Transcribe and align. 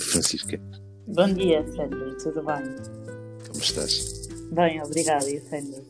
Francisca. 0.00 0.60
Bom 1.06 1.32
dia, 1.34 1.64
Sandra. 1.72 2.16
Tudo 2.16 2.42
bem? 2.42 2.64
Como 3.46 3.60
estás? 3.60 4.28
Bem, 4.52 4.82
obrigada. 4.82 5.28
E 5.30 5.36
a 5.36 5.40
Sandra? 5.42 5.82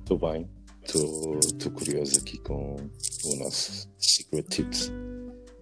Estou 0.00 0.18
bem. 0.18 0.48
Estou 0.82 1.70
curioso 1.72 2.18
aqui 2.18 2.38
com 2.38 2.76
o 3.24 3.36
nosso 3.36 3.88
Secret 3.98 4.44
Tips 4.48 4.90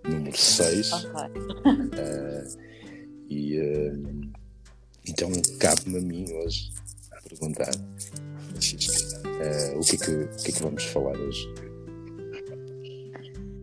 número 0.08 0.36
6. 0.36 0.92
Ok. 0.92 1.22
Uh, 1.64 2.58
e 3.28 3.58
uh, 3.58 4.30
então 5.06 5.30
cabe-me 5.58 5.98
a 5.98 6.00
mim 6.00 6.32
hoje 6.32 6.72
perguntar, 7.28 7.72
Francisca, 8.50 9.20
uh, 9.26 9.78
o, 9.78 9.80
que 9.80 9.96
é 9.96 9.98
que, 9.98 10.10
o 10.12 10.36
que 10.44 10.50
é 10.50 10.54
que 10.54 10.62
vamos 10.62 10.84
falar 10.84 11.16
hoje? 11.18 11.65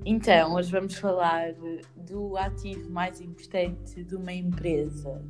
Então, 0.05 0.55
hoje 0.55 0.70
vamos 0.70 0.95
falar 0.95 1.53
do 1.95 2.35
ativo 2.35 2.91
mais 2.91 3.21
importante 3.21 4.03
de 4.03 4.16
uma 4.16 4.34
empresa. 4.34 5.23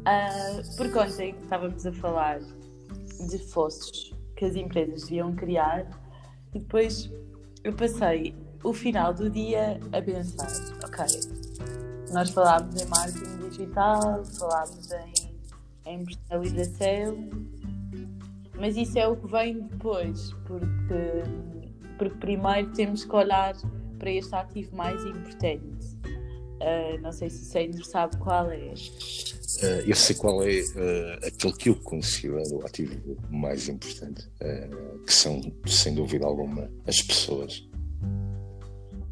Uh, 0.00 0.76
porque 0.76 0.98
ontem 0.98 1.36
estávamos 1.40 1.86
a 1.86 1.92
falar 1.92 2.40
de 2.40 3.38
fossos 3.38 4.12
que 4.36 4.44
as 4.44 4.56
empresas 4.56 5.02
deviam 5.02 5.32
criar 5.36 5.86
e 6.52 6.58
depois 6.58 7.08
eu 7.62 7.72
passei 7.72 8.34
o 8.64 8.72
final 8.72 9.14
do 9.14 9.30
dia 9.30 9.78
a 9.92 10.02
pensar, 10.02 10.48
ok, 10.84 11.04
nós 12.12 12.30
falámos 12.30 12.82
em 12.82 12.86
marketing 12.88 13.48
digital, 13.48 14.24
falámos 14.24 14.90
em, 14.90 15.12
em 15.86 16.04
personalização, 16.04 17.30
mas 18.58 18.76
isso 18.76 18.98
é 18.98 19.06
o 19.06 19.16
que 19.16 19.28
vem 19.28 19.60
depois, 19.60 20.32
porque, 20.46 21.22
porque 22.02 22.18
primeiro 22.18 22.72
temos 22.72 23.04
que 23.04 23.14
olhar 23.14 23.54
para 23.98 24.10
este 24.10 24.34
ativo 24.34 24.74
mais 24.74 25.04
importante. 25.04 25.86
Uh, 26.60 27.00
não 27.00 27.12
sei 27.12 27.30
se 27.30 27.42
o 27.42 27.44
Sandro 27.44 27.84
sabe 27.84 28.16
qual 28.18 28.50
é. 28.50 28.56
Uh, 28.58 29.82
eu 29.86 29.94
sei 29.94 30.16
qual 30.16 30.42
é 30.42 30.60
uh, 30.60 31.26
aquele 31.26 31.52
que 31.54 31.68
eu 31.68 31.76
considero 31.76 32.56
o 32.56 32.66
ativo 32.66 33.16
mais 33.30 33.68
importante, 33.68 34.28
que 35.06 35.12
são, 35.12 35.40
sem 35.66 35.94
dúvida 35.94 36.26
alguma, 36.26 36.68
as 36.86 37.02
pessoas. 37.02 37.68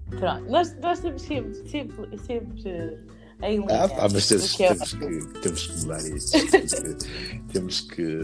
Pronto, 0.09 0.51
nós, 0.51 0.77
nós 0.81 1.01
temos 1.01 1.23
sempre, 1.23 1.55
sempre, 1.69 2.19
sempre 2.19 2.99
em 3.43 3.61
linha. 3.61 3.85
Ah, 3.99 4.09
mas 4.13 4.29
temos, 4.29 4.53
que, 4.53 4.63
é 4.65 4.75
temos, 4.75 4.93
que, 4.93 5.41
temos 5.41 5.67
que 5.67 5.81
mudar 5.81 6.01
isso. 6.01 6.33
temos, 7.53 7.81
que, 7.81 8.21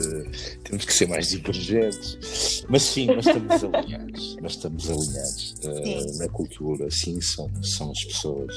temos 0.64 0.84
que 0.84 0.92
ser 0.92 1.08
mais 1.08 1.28
divergentes. 1.28 2.64
Mas 2.68 2.82
sim, 2.82 3.06
nós 3.06 3.26
estamos 3.26 3.64
alinhados. 3.64 4.36
Nós 4.40 4.52
estamos 4.52 4.90
alinhados 4.90 5.54
uh, 5.64 6.18
na 6.18 6.28
cultura, 6.28 6.90
sim, 6.90 7.20
são, 7.20 7.50
são 7.62 7.90
as 7.90 8.04
pessoas. 8.04 8.54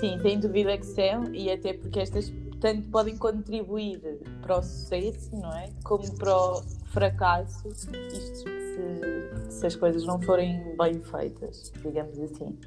Sim, 0.00 0.18
sem 0.22 0.40
dúvida 0.40 0.76
que 0.76 0.86
são, 0.86 1.32
e 1.34 1.50
até 1.50 1.72
porque 1.72 2.00
estas 2.00 2.32
tanto 2.60 2.88
podem 2.88 3.14
contribuir 3.16 4.00
para 4.40 4.58
o 4.58 4.62
sucesso, 4.62 5.36
não 5.36 5.52
é? 5.52 5.68
Como 5.82 6.10
para 6.16 6.34
o 6.34 6.62
fracasso, 6.92 7.68
isto 7.68 8.48
se, 8.48 9.50
se 9.50 9.66
as 9.66 9.76
coisas 9.76 10.04
não 10.04 10.18
forem 10.22 10.74
bem 10.78 11.02
feitas, 11.02 11.70
digamos 11.82 12.18
assim. 12.18 12.58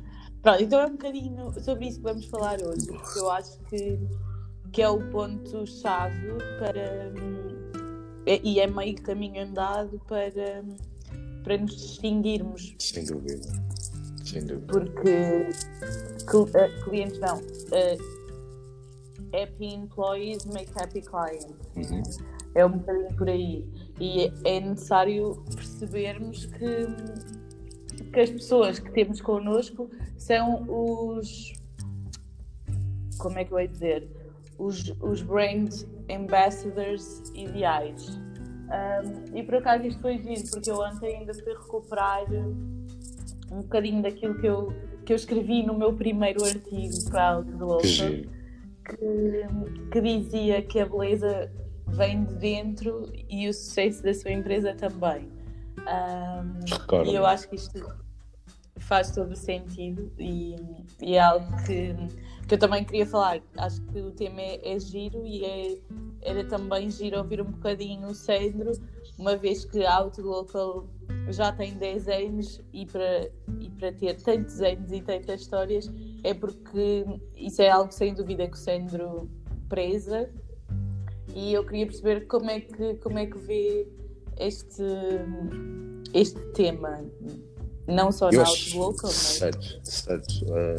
Pronto, 0.42 0.64
então 0.64 0.80
é 0.80 0.86
um 0.86 0.92
bocadinho 0.92 1.54
sobre 1.62 1.88
isso 1.88 1.98
que 1.98 2.04
vamos 2.04 2.26
falar 2.28 2.62
hoje, 2.62 2.86
porque 2.88 3.20
eu 3.20 3.32
acho 3.32 3.60
que, 3.70 4.00
que 4.72 4.82
é 4.82 4.90
o 4.90 5.10
ponto-chave 5.10 6.28
para. 6.60 7.14
E 8.44 8.60
é 8.60 8.68
meio 8.68 9.02
caminho 9.02 9.44
andado 9.44 10.02
para, 10.08 10.64
para 11.44 11.58
nos 11.58 11.76
distinguirmos. 11.76 12.76
Sem 12.78 13.06
dúvida. 13.06 13.48
Sem 14.26 14.46
dúvida. 14.46 14.68
Porque 14.68 15.48
uh, 16.36 16.84
clientes 16.84 17.20
não. 17.20 17.38
Uh, 17.38 18.17
happy 19.34 19.73
employees 19.73 20.45
make 20.45 20.72
happy 20.76 21.02
clients. 21.02 21.48
Uhum. 21.76 22.04
É 22.56 22.66
um 22.66 22.72
bocadinho 22.72 23.16
por 23.16 23.30
aí. 23.30 23.66
E 24.00 24.32
é 24.44 24.60
necessário 24.60 25.44
percebermos 25.56 26.45
que 26.48 26.88
que 28.17 28.22
as 28.22 28.32
pessoas 28.32 28.80
que 28.80 28.89
temos 28.89 29.22
connosco 29.22 29.92
são 30.17 30.66
os. 30.67 31.54
Como 33.20 33.38
é 33.38 33.45
que 33.45 33.52
eu 33.52 33.60
ia 33.60 33.67
dizer? 33.67 34.08
Os, 34.58 34.92
os 35.02 35.22
brand 35.22 35.72
ambassadors 36.10 37.32
ideais. 37.36 38.10
Um, 38.10 39.38
e 39.38 39.44
por 39.44 39.55
acaso 39.55 39.86
isto 39.86 40.02
foi 40.02 40.17
giro, 40.17 40.50
porque 40.50 40.72
eu 40.72 40.80
ontem 40.80 41.17
ainda 41.17 41.32
fui 41.32 41.54
recuperar 41.54 42.26
um 43.52 43.61
bocadinho 43.61 44.02
daquilo 44.02 44.36
que 44.39 44.48
eu, 44.48 44.73
que 45.05 45.14
eu 45.14 45.16
escrevi 45.16 45.64
no 45.64 45.78
meu 45.78 45.94
primeiro 45.94 46.44
artigo 46.44 47.10
para 47.11 47.22
a 47.22 47.36
Outlook, 47.36 47.88
que, 47.88 49.89
que 49.92 50.02
dizia 50.02 50.64
que 50.64 50.80
a 50.80 50.88
beleza 50.88 51.52
vem 51.89 52.23
de 52.23 52.34
dentro 52.34 53.11
e 53.30 53.48
o 53.48 53.54
sucesso 53.54 54.02
da 54.02 54.11
sua 54.11 54.32
empresa 54.32 54.73
também. 54.73 55.32
Um, 55.86 57.05
e 57.05 57.14
eu 57.14 57.23
acho 57.23 57.48
que 57.48 57.55
isto 57.55 58.07
faz 58.80 59.11
todo 59.11 59.32
o 59.32 59.36
sentido 59.36 60.11
e, 60.17 60.55
e 61.02 61.15
é 61.15 61.20
algo 61.20 61.45
que, 61.65 61.95
que 62.48 62.55
eu 62.55 62.60
também 62.60 62.83
queria 62.83 63.05
falar. 63.05 63.42
Acho 63.58 63.82
que 63.82 63.99
o 63.99 64.11
tema 64.11 64.42
é, 64.42 64.73
é 64.73 64.80
giro 64.80 65.26
e 65.26 65.43
é, 65.43 65.77
era 66.21 66.43
também 66.45 66.89
giro 66.89 67.17
ouvir 67.17 67.42
um 67.42 67.52
bocadinho 67.52 68.08
o 68.08 68.14
Sandro, 68.14 68.71
uma 69.17 69.36
vez 69.36 69.66
que 69.66 69.86
a 69.86 69.95
Autolocal 69.95 70.87
já 71.30 71.52
tem 71.52 71.73
10 71.73 72.08
anos 72.08 72.61
e 72.73 72.86
para, 72.86 73.30
e 73.60 73.70
para 73.71 73.92
ter 73.92 74.16
tantos 74.21 74.61
anos 74.61 74.92
e 74.92 75.02
tantas 75.02 75.42
histórias 75.42 75.92
é 76.23 76.33
porque 76.33 77.05
isso 77.36 77.61
é 77.61 77.70
algo 77.70 77.92
sem 77.92 78.14
dúvida 78.14 78.48
que 78.48 78.54
o 78.54 78.60
Sandro 78.60 79.30
preza 79.67 80.30
e 81.36 81.54
eu 81.54 81.66
queria 81.66 81.86
perceber 81.86 82.27
como 82.27 82.49
é 82.49 82.61
que, 82.61 82.95
como 82.95 83.17
é 83.20 83.26
que 83.26 83.37
vê 83.37 83.87
este, 84.39 84.83
este 86.14 86.39
tema 86.54 87.04
não 87.87 88.11
só 88.11 88.30
na 88.30 88.42
acho, 88.42 88.77
local, 88.77 89.09
mas. 89.09 89.15
Certo, 89.15 89.80
certo. 89.83 90.45
Um, 90.45 90.75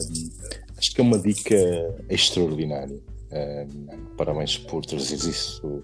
acho 0.76 0.94
que 0.94 1.00
é 1.00 1.04
uma 1.04 1.18
dica 1.18 1.56
extraordinária. 2.08 3.00
Um, 3.32 4.14
parabéns 4.16 4.58
por 4.58 4.84
trazer 4.84 5.16
isso 5.16 5.82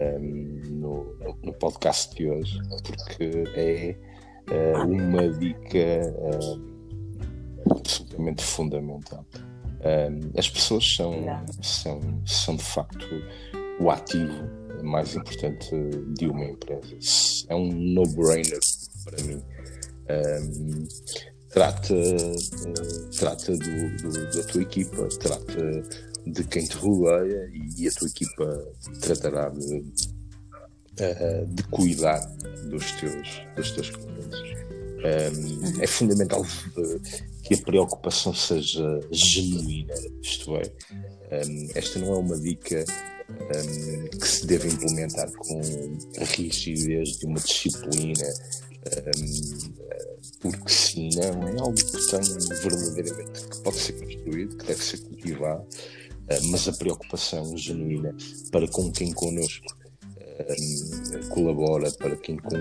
um, 0.00 0.60
no, 0.70 1.16
no, 1.42 1.52
podcast 1.54 2.14
de 2.14 2.28
hoje, 2.28 2.58
porque 2.84 3.44
é 3.54 3.96
uh, 4.50 4.86
uma 4.86 5.28
dica 5.28 6.00
absolutamente 7.70 8.42
fundamental. 8.42 9.24
as 10.36 10.50
pessoas 10.50 10.84
são, 10.96 11.12
são, 11.62 12.00
são 12.26 12.56
de 12.56 12.64
facto 12.64 13.06
o 13.80 13.90
ativo 13.90 14.62
mais 14.82 15.14
importante 15.14 15.70
de 16.16 16.26
uma 16.26 16.44
empresa. 16.44 16.96
É 17.48 17.54
um 17.54 17.68
no-brainer 17.68 18.58
para 19.04 19.22
mim. 19.24 19.42
Um, 20.10 20.86
trata, 21.50 21.94
uh, 21.94 23.10
trata 23.16 23.52
do, 23.56 23.96
do, 23.96 24.30
da 24.36 24.42
tua 24.44 24.62
equipa, 24.62 25.08
trata 25.20 25.82
de 26.26 26.44
quem 26.44 26.64
te 26.64 26.76
rodeia 26.76 27.50
e, 27.78 27.88
a 27.88 27.92
tua 27.92 28.08
equipa 28.08 28.72
tratará 29.00 29.48
de, 29.50 29.76
uh, 29.76 31.46
de 31.46 31.62
cuidar 31.64 32.20
dos 32.68 32.92
teus, 32.92 33.42
dos 33.56 33.70
teus 33.72 33.90
clientes. 33.90 34.52
Um, 35.02 35.82
é 35.82 35.86
fundamental 35.86 36.46
que 37.42 37.54
a 37.54 37.58
preocupação 37.58 38.32
seja 38.32 39.00
genuína, 39.10 39.94
isto 40.22 40.56
é, 40.56 40.62
um, 41.44 41.68
esta 41.74 41.98
não 41.98 42.12
é 42.12 42.18
uma 42.18 42.38
dica 42.38 42.84
um, 43.28 44.18
que 44.18 44.28
se 44.28 44.46
deve 44.46 44.68
implementar 44.68 45.30
com 45.32 45.60
a 46.20 46.24
rigidez 46.24 47.18
de 47.18 47.26
uma 47.26 47.40
disciplina 47.40 48.24
porque 50.40 50.68
sim, 50.68 51.08
não 51.16 51.48
é 51.48 51.60
algo 51.60 51.74
que 51.74 51.84
tem 51.84 52.20
verdadeiramente 52.62 53.48
que 53.48 53.62
pode 53.62 53.76
ser 53.76 53.92
construído, 53.92 54.56
que 54.56 54.66
deve 54.66 54.84
ser 54.84 54.98
cultivado, 54.98 55.66
mas 56.50 56.68
a 56.68 56.72
preocupação 56.72 57.56
genuína 57.56 58.14
para 58.50 58.66
com 58.68 58.90
quem 58.90 59.12
connosco 59.12 59.76
colabora, 61.30 61.90
para 61.92 62.16
quem 62.16 62.36
com 62.36 62.56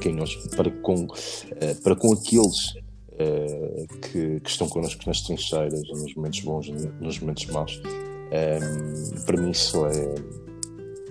quem 0.00 0.14
nós, 0.14 0.34
para 0.56 0.70
com, 0.70 1.06
ah, 1.12 1.80
para 1.82 1.96
com 1.96 2.12
aqueles 2.12 2.74
ah, 3.18 3.86
que, 4.02 4.40
que, 4.40 4.50
estão 4.50 4.68
connosco 4.68 5.02
nas 5.06 5.20
trincheiras, 5.20 5.82
nos 5.88 6.14
momentos 6.14 6.40
bons, 6.40 6.68
nos 7.00 7.18
momentos 7.20 7.46
maus. 7.46 7.80
para 9.24 9.40
mim 9.40 9.50
isso 9.50 9.86
é, 9.86 10.14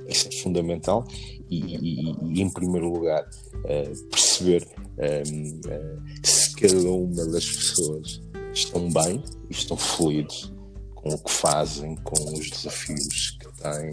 isso 0.07 0.27
é 0.27 0.35
fundamental. 0.41 1.05
E, 1.49 1.59
e, 1.59 2.15
e, 2.33 2.41
em 2.41 2.49
primeiro 2.49 2.91
lugar 2.91 3.23
uh, 3.23 4.09
perceber 4.09 4.67
um, 4.77 5.03
ehm, 5.03 5.59
uh, 5.59 5.69
eh, 5.69 5.97
se 6.23 6.55
cada 6.55 6.89
uma 6.89 7.23
das 7.27 7.45
pessoas 7.45 8.21
estão 8.51 8.91
bem 8.91 9.23
e 9.49 9.53
estão 9.53 9.77
felizes 9.77 10.51
com 10.95 11.09
o 11.09 11.17
que 11.19 11.31
fazem, 11.31 11.95
com 11.97 12.33
os 12.33 12.49
desafios 12.49 13.37
que 13.39 13.61
têm, 13.61 13.91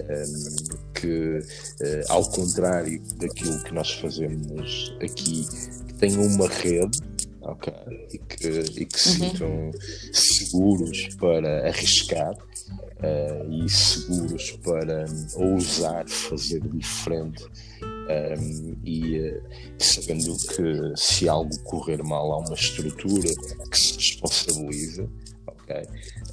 ehm, 0.00 0.92
que 0.94 1.38
uh, 1.38 2.04
ao 2.08 2.28
contrário 2.30 3.00
daquilo 3.18 3.62
que 3.62 3.72
nós 3.72 3.92
fazemos 3.92 4.96
aqui, 5.00 5.46
que 5.86 5.94
tenham 5.94 6.24
uma 6.24 6.48
rede 6.48 6.98
ok? 7.42 7.72
E 8.12 8.18
que, 8.18 8.48
e 8.80 8.86
que 8.86 9.00
se 9.00 9.20
uhum. 9.20 9.30
sintam 9.30 9.70
seguros 10.12 11.08
para 11.16 11.68
arriscar 11.68 12.34
uh, 12.34 13.52
e 13.52 13.68
seguros 13.68 14.52
para 14.62 15.04
ousar 15.36 16.08
fazer 16.08 16.60
diferente. 16.68 17.44
Um, 17.82 18.76
e 18.84 19.20
uh, 19.20 19.42
sabendo 19.78 20.36
que 20.36 20.96
se 20.96 21.28
algo 21.28 21.56
correr 21.60 22.02
mal 22.02 22.32
há 22.32 22.38
uma 22.38 22.54
estrutura 22.54 23.28
que 23.70 23.78
se 23.78 23.96
responsabiliza 23.96 25.08
okay? 25.46 25.82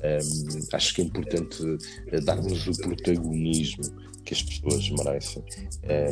um, 0.04 0.68
acho 0.74 0.96
que 0.96 1.02
é 1.02 1.06
importante 1.06 1.64
darmos 2.24 2.68
o 2.68 2.72
protagonismo 2.82 3.84
que 4.28 4.34
as 4.34 4.44
pessoas 4.44 4.90
merecem. 4.90 5.44
É, 5.84 6.12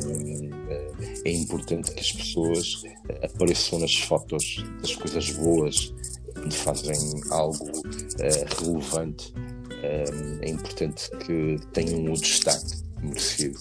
é 1.26 1.32
importante 1.32 1.92
que 1.92 2.00
as 2.00 2.12
pessoas 2.14 2.82
eh, 3.10 3.26
apareçam 3.26 3.80
nas 3.80 3.94
fotos 3.94 4.64
das 4.82 4.96
coisas 4.96 5.32
boas 5.32 5.94
quando 6.34 6.54
fazem 6.54 7.22
algo 7.32 7.72
eh, 8.20 8.46
relevante. 8.58 9.34
É 10.42 10.50
importante 10.50 11.12
que 11.18 11.60
tenham 11.74 12.12
o 12.12 12.14
destaque 12.14 12.78
merecido. 13.02 13.60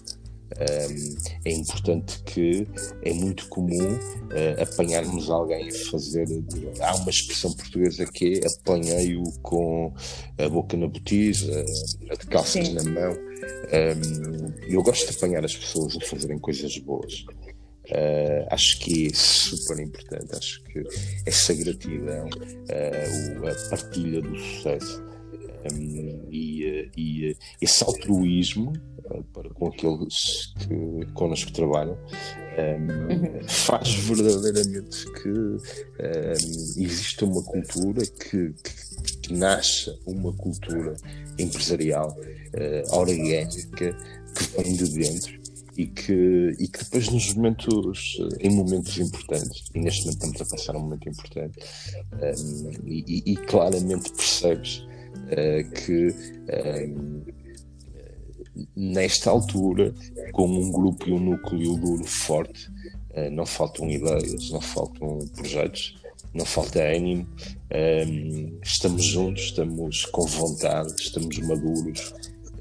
É 1.44 1.52
importante 1.52 2.22
que 2.24 2.66
é 3.02 3.12
muito 3.12 3.48
comum 3.48 3.94
uh, 3.94 4.62
apanharmos 4.62 5.28
alguém 5.30 5.68
a 5.68 5.90
fazer. 5.90 6.26
Há 6.80 6.96
uma 6.96 7.10
expressão 7.10 7.52
portuguesa 7.52 8.06
que 8.06 8.40
é 8.42 8.46
apanhei-o 8.46 9.24
com 9.42 9.92
a 10.38 10.48
boca 10.48 10.76
na 10.76 10.86
botija, 10.86 11.64
a 12.10 12.14
de 12.14 12.26
calças 12.26 12.68
Sim. 12.68 12.74
na 12.74 12.84
mão. 12.84 13.16
Eu 14.68 14.82
gosto 14.82 15.10
de 15.10 15.16
apanhar 15.16 15.44
as 15.44 15.56
pessoas 15.56 15.96
a 15.96 16.06
fazerem 16.06 16.38
coisas 16.38 16.76
boas. 16.78 17.24
Uh, 17.86 18.46
acho 18.50 18.78
que 18.78 19.08
é 19.08 19.14
super 19.14 19.78
importante. 19.78 20.34
Acho 20.34 20.62
que 20.64 20.82
essa 21.26 21.52
gratidão, 21.52 22.26
uh, 22.28 23.48
a 23.48 23.70
partilha 23.70 24.22
do 24.22 24.38
sucesso 24.38 25.04
um, 25.72 26.28
e, 26.30 26.90
e, 26.96 27.36
esse 27.60 27.84
altruísmo 27.84 28.72
para 29.32 29.50
com 29.50 29.68
aqueles 29.68 30.54
que 30.58 31.12
connosco 31.12 31.52
trabalham 31.52 31.96
um, 32.54 33.48
faz 33.48 33.94
verdadeiramente 33.94 35.04
que 35.12 35.28
um, 35.28 35.58
exista 36.76 37.24
uma 37.24 37.42
cultura 37.42 38.06
que, 38.06 38.54
que, 38.62 39.18
que 39.18 39.34
nasça 39.34 39.98
uma 40.06 40.32
cultura 40.32 40.94
empresarial 41.38 42.16
uh, 42.16 42.96
orgânica 42.96 43.96
que 44.34 44.62
vem 44.62 44.76
de 44.76 44.88
dentro 44.88 45.44
e 45.76 45.86
que, 45.86 46.56
e 46.58 46.68
que 46.68 46.84
depois 46.84 47.08
nos 47.08 47.34
momentos, 47.34 48.18
em 48.40 48.50
momentos 48.50 48.96
importantes, 48.98 49.64
e 49.74 49.80
neste 49.80 50.02
momento 50.02 50.24
estamos 50.24 50.40
a 50.40 50.44
passar 50.44 50.76
um 50.76 50.80
momento 50.80 51.08
importante, 51.08 51.58
um, 52.12 52.70
e, 52.86 53.32
e, 53.32 53.36
claramente 53.36 54.12
percebes 54.12 54.78
uh, 54.78 55.70
que 55.72 56.14
um, 56.88 57.24
nesta 58.76 59.30
altura, 59.30 59.94
como 60.32 60.60
um 60.60 60.70
grupo 60.70 61.08
e 61.08 61.12
um 61.12 61.20
núcleo 61.20 61.76
duro 61.76 62.04
forte, 62.04 62.68
uh, 63.10 63.30
não 63.30 63.46
faltam 63.46 63.90
ideias, 63.90 64.50
não 64.50 64.60
faltam 64.60 65.18
projetos, 65.34 65.96
não 66.32 66.44
falta 66.44 66.80
ânimo, 66.82 67.26
um, 68.06 68.58
estamos 68.62 69.04
juntos, 69.04 69.44
estamos 69.44 70.04
com 70.06 70.26
vontade, 70.26 70.92
estamos 71.00 71.38
maduros, 71.38 72.12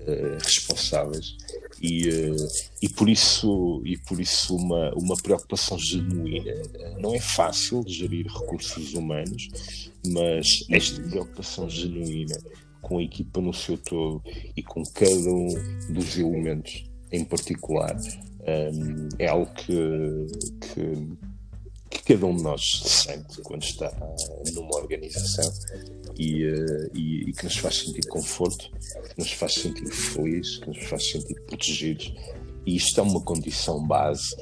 uh, 0.07 0.37
responsáveis. 0.39 1.37
E, 1.81 2.07
uh, 2.07 2.47
e 2.81 2.87
por 2.87 3.09
isso 3.09 3.81
e 3.83 3.97
por 3.97 4.21
isso 4.21 4.55
uma 4.55 4.93
uma 4.95 5.17
preocupação 5.17 5.77
genuína. 5.77 6.53
Não 6.97 7.13
é 7.13 7.19
fácil 7.19 7.83
gerir 7.85 8.25
recursos 8.25 8.93
humanos 8.93 9.49
mas 10.05 10.65
esta 10.69 11.01
preocupação 11.01 11.69
genuína 11.69 12.35
com 12.83 13.00
a 13.00 13.03
equipa 13.03 13.41
no 13.41 13.53
seu 13.53 13.77
todo 13.77 14.21
e 14.56 14.62
com 14.62 14.83
cada 14.83 15.30
um 15.30 15.47
dos 15.89 16.18
elementos 16.18 16.83
em 17.12 17.25
particular 17.25 17.95
um, 17.95 19.09
é 19.18 19.27
algo 19.27 19.51
que, 19.53 19.74
que 20.62 21.33
que 21.94 22.13
cada 22.15 22.25
um 22.25 22.35
de 22.35 22.44
nós 22.44 22.62
sente 22.83 23.41
quando 23.44 23.63
está 23.63 23.91
numa 24.53 24.75
organização 24.75 25.51
e, 26.18 26.45
uh, 26.47 26.91
e, 26.94 27.30
e, 27.30 27.33
que 27.33 27.44
nos 27.44 27.57
faz 27.57 27.77
sentir 27.77 28.07
conforto, 28.07 28.71
que 28.71 29.19
nos 29.19 29.31
faz 29.31 29.53
sentir 29.53 29.88
felizes, 29.91 30.57
que 30.57 30.68
nos 30.68 30.83
faz 30.86 31.12
sentir 31.12 31.39
protegidos. 31.45 32.13
E 32.65 32.75
isto 32.75 33.00
é 33.00 33.03
uma 33.03 33.21
condição 33.21 33.86
base 33.86 34.36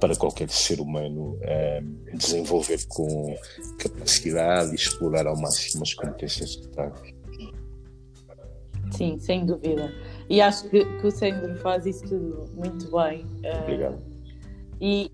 para 0.00 0.16
qualquer 0.16 0.50
ser 0.50 0.80
humano 0.80 1.34
um, 1.34 1.38
ehm, 1.42 2.16
desenvolver 2.16 2.84
com 2.88 3.36
capacidade 3.78 4.72
e 4.72 4.74
explorar 4.74 5.26
ao 5.26 5.36
máximo 5.36 5.82
as 5.82 5.94
competências 5.94 6.56
que 6.56 6.68
tem. 6.68 6.92
Sim, 8.90 9.18
sem 9.18 9.46
dúvida. 9.46 9.92
E 10.28 10.40
acho 10.40 10.68
que, 10.68 10.84
que 10.84 11.06
o 11.06 11.10
Sandro 11.10 11.56
faz 11.56 11.86
isso 11.86 12.04
tudo 12.04 12.44
muito 12.54 12.90
bem. 12.90 13.26
Obrigado. 13.62 13.94
Uh, 13.94 14.14
e, 14.80 15.10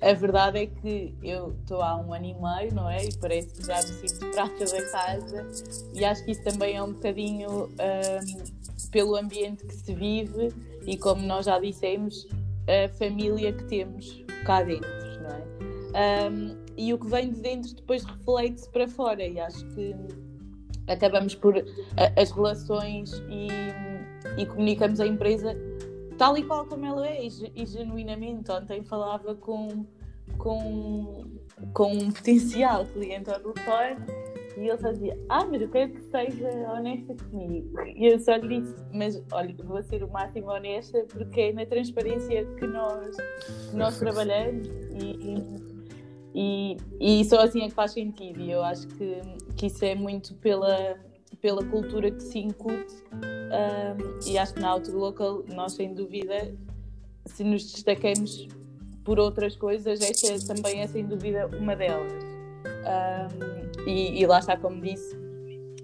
a 0.00 0.14
verdade 0.14 0.58
é 0.58 0.66
que 0.66 1.14
eu 1.22 1.54
estou 1.60 1.82
há 1.82 1.96
um 1.96 2.14
ano 2.14 2.24
e 2.24 2.34
meio, 2.34 2.74
não 2.74 2.88
é? 2.88 3.04
E 3.04 3.14
parece 3.18 3.48
que 3.48 3.66
já 3.66 3.76
me 3.76 3.82
sinto 3.82 4.30
prata 4.30 4.64
da 4.64 4.90
casa, 4.90 5.46
e 5.92 6.04
acho 6.04 6.24
que 6.24 6.30
isso 6.30 6.42
também 6.42 6.76
é 6.76 6.82
um 6.82 6.92
bocadinho 6.94 7.64
um, 7.66 8.90
pelo 8.90 9.16
ambiente 9.16 9.66
que 9.66 9.74
se 9.74 9.94
vive 9.94 10.48
e, 10.86 10.96
como 10.96 11.22
nós 11.22 11.44
já 11.44 11.58
dissemos, 11.58 12.26
a 12.70 12.88
família 12.88 13.52
que 13.52 13.64
temos 13.64 14.24
cá 14.44 14.62
dentro, 14.62 14.88
não 15.22 15.30
é? 15.30 16.30
Um, 16.30 16.56
e 16.76 16.94
o 16.94 16.98
que 16.98 17.06
vem 17.06 17.30
de 17.30 17.40
dentro 17.40 17.74
depois 17.74 18.04
reflete-se 18.04 18.70
para 18.70 18.88
fora, 18.88 19.26
e 19.26 19.38
acho 19.40 19.66
que 19.74 19.94
acabamos 20.86 21.34
por 21.34 21.54
as 22.16 22.30
relações 22.30 23.12
e, 23.28 23.48
e 24.40 24.46
comunicamos 24.46 25.00
a 25.00 25.06
empresa 25.06 25.56
tal 26.16 26.36
e 26.36 26.42
qual 26.42 26.66
como 26.66 26.84
ela 26.84 27.08
é, 27.08 27.24
e, 27.24 27.52
e 27.54 27.66
genuinamente. 27.66 28.50
Ontem 28.50 28.82
falava 28.82 29.34
com, 29.34 29.86
com, 30.38 31.24
com 31.72 31.92
um 31.92 32.10
potencial 32.10 32.86
cliente 32.86 33.30
ao 33.30 33.40
telefone 33.40 33.96
e 34.56 34.68
ele 34.68 34.78
só 34.78 34.90
dizia: 34.90 35.18
Ah, 35.28 35.44
mas 35.44 35.62
eu 35.62 35.68
quero 35.68 35.92
que 35.92 36.02
seja 36.02 36.48
honesta 36.72 37.14
comigo. 37.30 37.80
E 37.96 38.06
eu 38.06 38.18
só 38.18 38.36
lhe 38.36 38.60
disse: 38.60 38.74
Mas 38.92 39.22
olha, 39.32 39.54
vou 39.64 39.82
ser 39.82 40.02
o 40.02 40.10
máximo 40.10 40.50
honesta 40.50 41.04
porque 41.08 41.40
é 41.40 41.52
na 41.52 41.66
transparência 41.66 42.44
que 42.58 42.66
nós, 42.66 43.16
que 43.70 43.76
nós 43.76 43.98
trabalhamos 43.98 44.66
e, 45.02 45.66
e, 46.34 46.76
e 47.00 47.24
só 47.24 47.40
assim 47.40 47.62
é 47.62 47.68
que 47.68 47.74
faz 47.74 47.92
sentido. 47.92 48.40
E 48.40 48.50
eu 48.50 48.62
acho 48.62 48.86
que, 48.88 49.20
que 49.56 49.66
isso 49.66 49.84
é 49.84 49.94
muito 49.94 50.34
pela 50.34 50.98
pela 51.40 51.64
cultura 51.64 52.10
que 52.10 52.22
se 52.22 52.38
incute 52.38 52.94
um, 53.14 54.28
e 54.30 54.36
acho 54.36 54.54
que 54.54 54.60
na 54.60 54.68
Autolocal 54.68 55.44
nós 55.48 55.72
sem 55.72 55.94
dúvida 55.94 56.54
se 57.26 57.42
nos 57.44 57.72
destaquemos 57.72 58.48
por 59.04 59.18
outras 59.18 59.56
coisas 59.56 60.00
esta 60.00 60.54
também 60.54 60.80
é 60.80 60.86
sem 60.86 61.06
dúvida 61.06 61.46
uma 61.58 61.74
delas 61.74 62.12
um, 62.62 63.69
e, 63.86 64.20
e, 64.20 64.26
lá 64.26 64.38
está 64.38 64.56
como 64.56 64.80
disse 64.80 65.16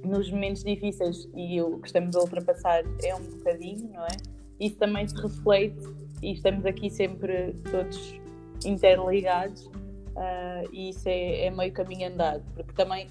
nos 0.04 0.30
momentos 0.30 0.62
difíceis 0.62 1.28
e 1.34 1.60
o 1.60 1.78
que 1.78 1.86
estamos 1.86 2.14
a 2.16 2.20
ultrapassar 2.20 2.82
é 3.02 3.14
um 3.14 3.22
bocadinho 3.22 3.90
não 3.92 4.04
é? 4.04 4.16
isso 4.60 4.76
também 4.76 5.06
se 5.06 5.14
reflete 5.16 5.86
e 6.22 6.32
estamos 6.32 6.64
aqui 6.64 6.90
sempre 6.90 7.54
todos 7.70 8.20
interligados 8.64 9.66
uh, 9.66 10.68
e 10.72 10.90
isso 10.90 11.08
é, 11.08 11.46
é 11.46 11.50
meio 11.50 11.72
caminho 11.72 12.08
andado 12.08 12.42
porque 12.54 12.72
também 12.72 13.08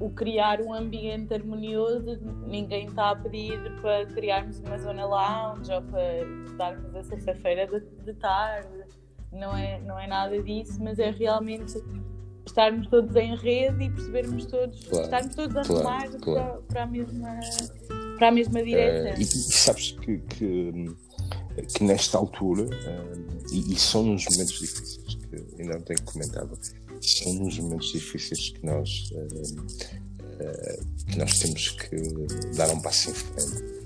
o 0.00 0.10
criar 0.10 0.60
um 0.60 0.72
ambiente 0.72 1.34
harmonioso, 1.34 2.18
ninguém 2.46 2.86
está 2.86 3.10
a 3.10 3.16
pedir 3.16 3.58
para 3.80 4.06
criarmos 4.06 4.60
uma 4.60 4.78
zona 4.78 5.04
lounge 5.04 5.72
ou 5.72 5.82
para 5.82 6.24
darmos 6.56 6.94
a 6.94 7.02
sexta-feira 7.02 7.66
de, 7.66 7.80
de, 8.04 8.14
tarde, 8.14 8.68
não 9.32 9.56
é, 9.56 9.80
não 9.80 9.98
é 9.98 10.06
nada 10.06 10.40
disso, 10.40 10.82
mas 10.82 10.98
é 10.98 11.10
realmente 11.10 11.74
estarmos 12.48 12.86
todos 12.88 13.14
em 13.16 13.36
rede 13.36 13.84
e 13.84 13.90
percebermos 13.90 14.46
todos, 14.46 14.84
claro, 14.84 15.04
estarmos 15.04 15.34
todos 15.34 15.56
a 15.56 15.62
claro, 15.62 15.78
remar 15.78 16.20
claro. 16.20 16.22
Para, 16.22 16.62
para, 16.62 16.82
a 16.82 16.86
mesma, 16.86 17.40
para 18.18 18.28
a 18.28 18.30
mesma 18.32 18.62
direção. 18.62 19.12
Uh, 19.12 19.20
e, 19.20 19.22
e, 19.22 19.26
sabes 19.26 19.92
que, 19.92 20.18
que, 20.18 20.72
que 21.74 21.84
nesta 21.84 22.18
altura, 22.18 22.64
uh, 22.64 23.52
e, 23.52 23.72
e, 23.72 23.78
são 23.78 24.02
nos 24.02 24.24
momentos 24.24 24.58
difíceis 24.58 25.14
que 25.14 25.62
ainda 25.62 25.74
não 25.74 25.82
tenho 25.82 26.02
comentado, 26.02 26.58
são 27.00 27.32
nos 27.34 27.58
momentos 27.58 27.92
difíceis 27.92 28.50
que 28.50 28.66
nós, 28.66 29.10
uh, 29.12 31.06
que 31.06 31.18
nós 31.18 31.38
temos 31.38 31.70
que 31.70 31.96
dar 32.56 32.70
um 32.70 32.80
passo 32.80 33.10
em 33.10 33.14
frente 33.14 33.78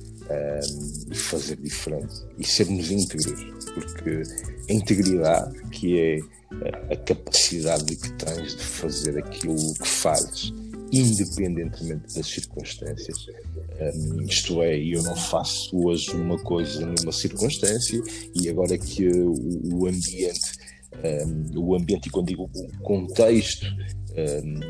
e 1.10 1.14
fazer 1.14 1.56
diferente 1.56 2.14
e 2.38 2.46
sermos 2.46 2.90
íntegros, 2.90 3.44
porque 3.74 4.22
a 4.68 4.72
integridade, 4.72 5.60
que 5.68 5.98
é 5.98 6.18
a 6.90 6.96
capacidade 6.96 7.96
que 7.96 8.12
tens 8.12 8.56
de 8.56 8.62
fazer 8.62 9.18
aquilo 9.18 9.74
que 9.74 9.88
fazes, 9.88 10.52
independentemente 10.92 12.14
das 12.14 12.26
circunstâncias. 12.26 13.26
Um, 13.80 14.22
isto 14.22 14.62
é, 14.62 14.78
eu 14.78 15.02
não 15.02 15.16
faço 15.16 15.76
hoje 15.76 16.10
uma 16.12 16.38
coisa 16.38 16.86
numa 16.86 17.12
circunstância 17.12 18.00
e 18.34 18.48
agora 18.48 18.76
que 18.78 19.08
o, 19.08 19.34
o 19.74 19.86
ambiente 19.86 20.62
um, 21.04 21.58
o 21.58 21.74
ambiente, 21.74 22.08
e 22.08 22.10
quando 22.10 22.28
digo 22.28 22.50
o 22.54 22.82
contexto 22.82 23.66
um, 23.66 24.60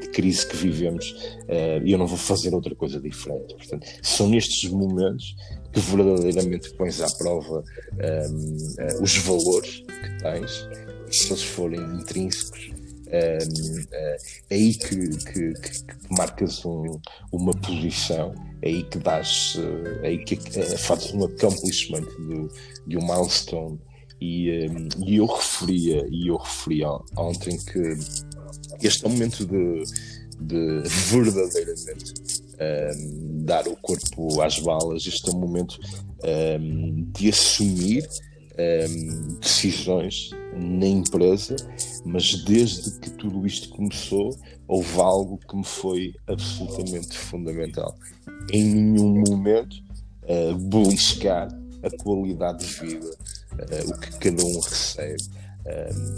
de 0.00 0.08
crise 0.08 0.46
que 0.46 0.56
vivemos, 0.56 1.10
uh, 1.10 1.86
eu 1.86 1.98
não 1.98 2.06
vou 2.06 2.16
fazer 2.16 2.54
outra 2.54 2.74
coisa 2.74 3.00
diferente. 3.00 3.54
Portanto, 3.54 3.86
são 4.02 4.28
nestes 4.28 4.70
momentos 4.70 5.36
que 5.72 5.80
verdadeiramente 5.80 6.70
pões 6.74 7.00
à 7.00 7.08
prova 7.16 7.60
uh, 7.60 9.02
os 9.02 9.16
valores 9.18 9.82
que 9.86 10.18
tens, 10.22 10.68
se 11.10 11.32
eles 11.32 11.42
forem 11.42 11.80
intrínsecos, 11.80 12.70
um, 13.10 13.82
é 13.92 14.16
aí 14.50 14.74
que, 14.74 14.96
que, 14.96 15.52
que, 15.52 16.14
marcas 16.16 16.64
um, 16.64 16.84
uma 17.32 17.52
posição, 17.52 18.32
é 18.62 18.68
aí 18.68 18.82
que 18.84 18.98
dás, 18.98 19.56
é 20.02 20.08
aí 20.08 20.18
que 20.24 20.34
uh, 20.34 20.78
fazes 20.78 21.12
um 21.12 21.24
accomplishment 21.24 22.04
de, 22.04 22.48
de 22.86 22.96
um 22.96 23.02
milestone. 23.02 23.78
E, 24.20 24.68
um, 24.68 24.88
e 25.04 25.16
eu 25.16 25.26
referia, 25.26 26.06
e 26.10 26.28
eu 26.28 26.36
referia 26.36 26.88
ontem 27.16 27.58
que 27.58 27.96
este 28.82 29.04
é 29.04 29.08
o 29.08 29.10
momento 29.10 29.46
de, 29.46 29.82
de 30.40 30.82
verdadeiramente 31.10 32.12
um, 32.60 33.44
dar 33.44 33.66
o 33.66 33.76
corpo 33.76 34.40
às 34.42 34.58
balas, 34.58 35.06
este 35.06 35.28
é 35.28 35.32
o 35.32 35.36
momento 35.36 35.78
um, 36.60 37.10
de 37.12 37.30
assumir 37.30 38.06
decisões 39.40 40.30
na 40.54 40.86
empresa, 40.86 41.56
mas 42.04 42.42
desde 42.44 42.98
que 42.98 43.10
tudo 43.10 43.46
isto 43.46 43.68
começou, 43.70 44.36
houve 44.66 45.00
algo 45.00 45.38
que 45.38 45.56
me 45.56 45.64
foi 45.64 46.14
absolutamente 46.26 47.16
fundamental. 47.16 47.94
Em 48.52 48.64
nenhum 48.64 49.22
momento 49.28 49.76
uh, 50.24 50.54
beliscar 50.56 51.48
a 51.82 52.02
qualidade 52.02 52.66
de 52.66 52.72
vida, 52.74 53.10
uh, 53.10 53.90
o 53.90 53.98
que 53.98 54.18
cada 54.18 54.44
um 54.44 54.60
recebe, 54.60 55.22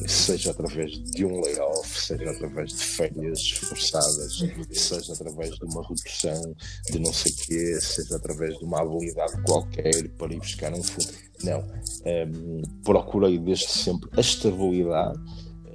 seja 0.07 0.51
através 0.51 0.93
de 0.93 1.25
um 1.25 1.41
layoff, 1.41 2.01
seja 2.01 2.31
através 2.31 2.71
de 2.71 2.85
férias 2.85 3.51
forçadas, 3.51 4.39
seja 4.73 5.13
através 5.13 5.57
de 5.57 5.65
uma 5.65 5.83
redução 5.87 6.55
de 6.91 6.99
não 6.99 7.13
sei 7.13 7.33
quê, 7.33 7.81
seja 7.81 8.17
através 8.17 8.59
de 8.59 8.65
uma 8.65 8.81
habilidade 8.81 9.41
qualquer 9.43 10.09
para 10.11 10.33
ir 10.33 10.39
buscar 10.39 10.73
um 10.73 10.83
fundo. 10.83 11.13
Não. 11.43 11.61
Um, 12.07 12.63
procurei 12.85 13.39
desde 13.39 13.69
sempre 13.69 14.09
a 14.17 14.21
estabilidade 14.21 15.19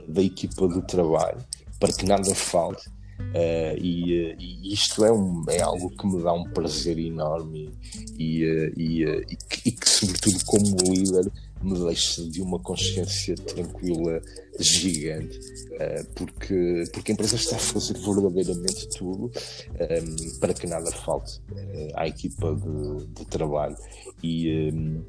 da 0.07 0.21
equipa 0.21 0.67
de 0.67 0.81
trabalho 0.87 1.45
para 1.79 1.93
que 1.93 2.05
nada 2.05 2.33
falte. 2.33 2.87
Uh, 3.19 3.75
e, 3.81 4.31
uh, 4.31 4.35
e, 4.39 4.73
isto 4.73 5.03
é, 5.03 5.11
um, 5.11 5.43
é 5.49 5.59
algo 5.59 5.89
que 5.89 6.05
me 6.05 6.21
dá 6.21 6.31
um 6.31 6.43
prazer 6.51 6.99
enorme 6.99 7.73
e, 8.17 8.43
e, 8.77 9.03
e 9.03 9.37
e, 9.65 9.71
que, 9.71 9.89
sobretudo, 9.89 10.45
como 10.45 10.77
líder, 10.93 11.31
me 11.61 11.77
deixa 11.79 12.23
de 12.23 12.41
uma 12.41 12.59
consciência 12.59 13.35
tranquila 13.35 14.21
gigante, 14.59 15.37
uh, 15.37 16.05
porque, 16.15 16.83
porque 16.93 17.11
a 17.11 17.13
empresa 17.13 17.35
está 17.35 17.55
a 17.55 17.59
fazer 17.59 17.93
verdadeiramente 17.93 18.87
tudo 18.89 19.31
ehm, 19.79 20.39
para 20.39 20.53
que 20.53 20.67
nada 20.67 20.91
falte 20.91 21.37
uh, 21.51 21.91
à 21.95 22.07
equipa 22.07 22.55
de, 22.55 23.05
de 23.07 23.25
trabalho. 23.25 23.75
Ehm, 24.23 25.01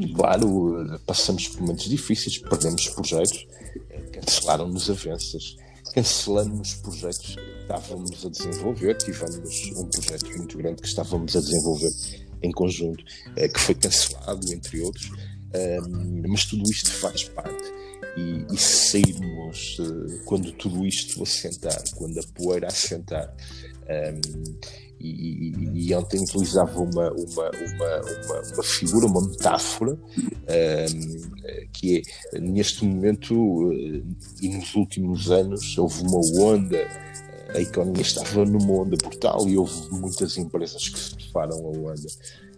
e, 0.00 0.12
claro, 0.12 1.00
passamos 1.06 1.48
por 1.48 1.62
momentos 1.62 1.88
difíceis, 1.88 2.38
perdemos 2.38 2.88
projetos, 2.90 3.46
cancelaram-nos 4.12 4.88
avanças, 4.90 5.56
cancelamos 5.92 6.74
projetos 6.74 7.34
que 7.34 7.40
estávamos 7.62 8.24
a 8.24 8.28
desenvolver, 8.28 8.96
tivemos 8.98 9.72
um 9.76 9.86
projeto 9.86 10.26
muito 10.36 10.58
grande 10.58 10.82
que 10.82 10.88
estávamos 10.88 11.34
a 11.34 11.40
desenvolver 11.40 11.90
em 12.42 12.52
conjunto, 12.52 13.02
que 13.34 13.58
foi 13.58 13.74
cancelado, 13.74 14.52
entre 14.52 14.80
outros. 14.82 15.10
Um, 15.54 16.22
mas 16.28 16.44
tudo 16.44 16.68
isto 16.70 16.90
faz 16.92 17.24
parte. 17.24 17.72
E, 18.16 18.46
e 18.52 18.56
sairmos 18.56 19.78
uh, 19.80 20.24
quando 20.24 20.52
tudo 20.52 20.86
isto 20.86 21.22
assentar, 21.22 21.82
quando 21.96 22.18
a 22.18 22.22
poeira 22.34 22.68
assentar. 22.68 23.34
Um, 23.88 24.74
e, 25.00 25.50
e, 25.50 25.88
e, 25.88 25.94
ontem 25.94 26.22
utilizava 26.22 26.80
uma, 26.80 27.10
uma, 27.10 27.50
uma, 27.50 28.40
uma, 28.54 28.62
figura, 28.62 29.06
uma 29.06 29.20
metáfora, 29.20 29.92
um, 29.92 31.66
que 31.72 32.02
é, 32.32 32.38
neste 32.38 32.84
momento 32.84 33.34
uh, 33.34 33.72
e 34.40 34.48
nos 34.48 34.74
últimos 34.74 35.30
anos, 35.30 35.76
houve 35.76 36.02
uma 36.02 36.20
onda, 36.40 36.88
a 37.54 37.60
economia 37.60 38.02
estava 38.02 38.44
numa 38.46 38.72
onda 38.72 38.96
brutal 38.96 39.46
e 39.48 39.58
houve 39.58 39.90
muitas 39.90 40.38
empresas 40.38 40.88
que 40.88 40.98
se 40.98 41.14
preparam 41.16 41.56
a 41.58 41.70
onda. 41.70 42.08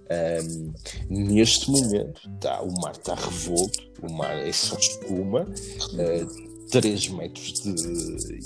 Um, 0.09 0.73
neste 1.11 1.71
momento 1.71 2.21
tá, 2.41 2.63
o 2.63 2.73
mar 2.81 2.93
está 2.93 3.15
revolto, 3.15 3.79
o 4.03 4.13
mar 4.13 4.37
é 4.37 4.53
só 4.53 4.77
espuma, 4.79 5.43
uh, 5.43 6.47
3 6.71 7.09
metros 7.09 7.53
de, 7.55 7.75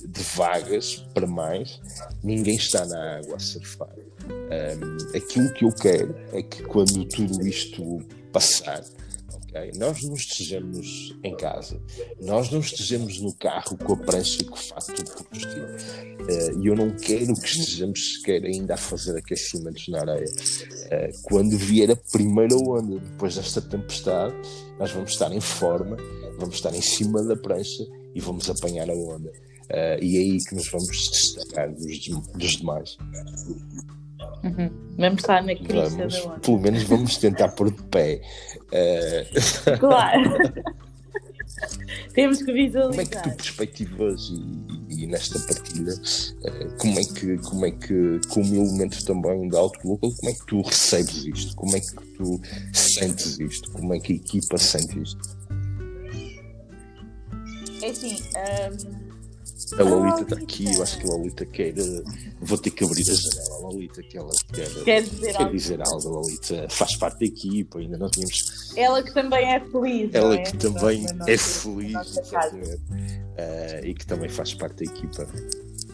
de, 0.09 0.23
vagas 0.35 0.97
para 1.15 1.27
mais, 1.27 1.81
ninguém 2.23 2.57
está 2.57 2.87
na 2.87 3.19
água 3.19 3.37
a 3.37 3.39
surfar. 3.39 3.95
Um, 4.29 5.17
aquilo 5.17 5.53
que 5.55 5.65
eu 5.65 5.73
quero 5.73 6.15
é 6.33 6.43
que 6.43 6.63
quando 6.63 7.05
tudo 7.07 7.47
isto 7.47 8.01
passar, 8.33 8.83
Okay? 9.51 9.73
Nós 9.77 10.03
não 10.03 10.15
estejamos 10.15 11.17
em 11.25 11.37
casa, 11.37 11.81
nós 12.21 12.51
não 12.51 12.61
estejamos 12.61 13.21
no 13.21 13.35
carro 13.35 13.77
com 13.77 13.95
a 13.95 13.97
prancha 13.97 14.43
e 14.43 14.45
com 14.45 14.55
o 14.55 14.57
fato 14.57 15.05
por 15.05 15.27
vestir. 15.33 15.61
Uh, 15.61 16.63
e 16.63 16.67
eu 16.69 16.77
não 16.77 16.91
quero 16.91 17.35
que 17.35 17.47
estejamos 17.47 18.15
sequer 18.15 18.45
ainda 18.45 18.75
a 18.75 18.77
fazer 18.77 19.19
aquecimentos 19.19 19.89
na 19.89 20.01
areia. 20.01 20.25
Uh, 20.25 21.23
quando 21.25 21.59
vier 21.59 21.91
a 21.91 21.97
primeira 21.97 22.55
onda, 22.57 23.01
depois 23.01 23.35
desta 23.35 23.61
tempestade, 23.61 24.35
nós 24.79 24.93
vamos 24.93 25.11
estar 25.11 25.33
em 25.33 25.41
forma, 25.41 25.97
vamos 26.39 26.55
estar 26.55 26.73
em 26.73 26.83
cima 26.83 27.23
da 27.25 27.37
prancha 27.37 27.85
e 28.15 28.21
vamos 28.21 28.49
apanhar 28.49 28.89
a 28.89 28.95
onda. 28.95 29.31
Uh, 29.71 30.03
e 30.03 30.17
é 30.17 30.21
aí 30.21 30.39
que 30.39 30.55
nos 30.55 30.69
vamos 30.69 31.11
destacar 31.11 31.73
dos, 31.75 32.09
dos 32.09 32.53
demais. 32.57 32.97
Uhum. 34.43 34.71
Vamos 34.97 35.21
estar 35.21 35.43
na 35.43 35.55
crista 35.55 35.97
vamos, 35.97 36.15
da 36.15 36.25
onda. 36.25 36.41
Pelo 36.41 36.59
menos 36.61 36.83
vamos 36.85 37.17
tentar 37.19 37.49
pôr 37.51 37.71
de 37.71 37.83
pé. 37.85 38.21
Uh... 38.73 39.77
Claro. 39.79 40.31
Temos 42.15 42.43
que 42.43 42.53
visualizar. 42.53 42.91
Como 42.91 43.01
é 43.01 43.05
que 43.05 43.23
tu 43.23 43.37
perspectivas 43.37 44.31
e, 44.31 45.03
e 45.03 45.07
nesta 45.07 45.39
partilha, 45.41 45.93
uh, 45.95 46.77
como 46.79 46.99
é 46.99 47.05
que, 47.05 47.39
como 47.39 47.67
é 47.67 47.71
que, 47.71 48.21
como 48.29 48.55
elemento 48.55 49.05
também 49.05 49.49
da 49.49 49.59
Outlook, 49.59 50.01
como 50.01 50.31
é 50.31 50.33
que 50.33 50.47
tu 50.47 50.63
recebes 50.63 51.25
isto? 51.27 51.57
Como 51.57 51.77
é 51.77 51.81
que 51.81 51.95
tu 52.17 52.41
sentes 52.73 53.39
isto? 53.39 53.71
Como 53.73 53.95
é 53.95 54.01
que 54.01 54.13
a 54.15 54.17
equipa 54.17 54.59
sente 54.59 55.01
isto? 55.01 55.41
É 57.83 57.91
assim, 57.91 58.17
um 59.07 59.10
a 59.79 59.83
Lolita 59.83 60.23
está 60.23 60.37
aqui, 60.37 60.75
eu 60.75 60.83
acho 60.83 60.99
que 60.99 61.07
a 61.07 61.11
Lolita 61.11 61.47
quer. 61.47 61.75
Vou 62.41 62.59
ter 62.59 62.71
que 62.71 62.85
abrir 62.85 63.03
a 63.03 63.15
janela. 63.15 63.55
A 63.55 63.59
Lolita 63.59 64.03
que 64.03 64.19
ela 64.19 64.31
quer, 64.53 64.69
quer, 64.85 65.03
dizer, 65.03 65.33
quer 65.33 65.43
algo. 65.43 65.53
dizer 65.53 65.81
algo. 65.83 66.09
A 66.09 66.11
Lolita 66.11 66.67
faz 66.71 66.97
parte 66.97 67.21
da 67.21 67.27
equipa, 67.27 67.79
ainda 67.79 67.99
não 67.99 68.11
tínhamos. 68.11 68.73
Ela 68.77 69.03
que 69.03 69.13
também 69.13 69.53
é 69.53 69.61
feliz. 69.61 70.15
Ela 70.15 70.35
é? 70.35 70.43
que 70.43 70.57
também 70.57 71.07
é 71.27 71.39
feliz, 71.39 71.95
uh, 71.97 73.85
e 73.85 73.95
que 73.95 74.07
também 74.07 74.29
faz 74.29 74.55
parte 74.55 74.85
da 74.85 74.93
equipa. 74.93 75.27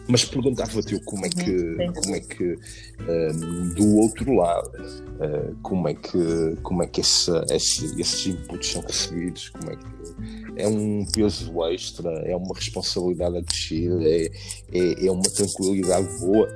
Mas 0.07 0.23
perguntava-te 0.23 0.93
eu 0.93 1.01
como 1.01 1.25
é 1.25 1.29
que, 1.29 1.51
uhum, 1.51 1.93
como 1.93 2.15
é 2.15 2.19
que 2.19 2.57
um, 3.01 3.69
do 3.73 3.97
outro 3.97 4.33
lado, 4.33 4.71
uh, 4.71 5.55
como 5.61 5.87
é 5.87 5.93
que, 5.93 6.55
como 6.63 6.83
é 6.83 6.87
que 6.87 7.01
essa, 7.01 7.45
esse, 7.49 7.99
esses 7.99 8.27
inputs 8.27 8.71
são 8.71 8.81
recebidos, 8.81 9.49
como 9.49 9.71
é 9.71 9.75
que 9.75 10.61
é 10.61 10.67
um 10.67 11.05
peso 11.05 11.63
extra, 11.65 12.09
é 12.25 12.35
uma 12.35 12.55
responsabilidade 12.55 13.37
a 13.37 13.41
descer, 13.41 13.91
é, 14.01 14.25
é, 14.71 15.07
é 15.07 15.11
uma 15.11 15.23
tranquilidade 15.23 16.07
boa. 16.19 16.47